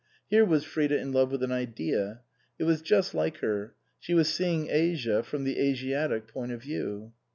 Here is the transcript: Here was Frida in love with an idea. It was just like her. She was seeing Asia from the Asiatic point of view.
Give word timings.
Here 0.31 0.43
was 0.45 0.63
Frida 0.63 0.97
in 0.97 1.11
love 1.11 1.31
with 1.31 1.43
an 1.43 1.51
idea. 1.51 2.21
It 2.57 2.63
was 2.63 2.81
just 2.81 3.13
like 3.13 3.37
her. 3.37 3.75
She 3.99 4.15
was 4.15 4.29
seeing 4.33 4.67
Asia 4.67 5.21
from 5.21 5.43
the 5.43 5.59
Asiatic 5.59 6.27
point 6.27 6.51
of 6.51 6.63
view. 6.63 7.13